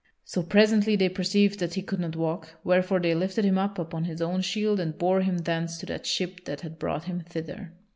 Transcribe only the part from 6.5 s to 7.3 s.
had brought him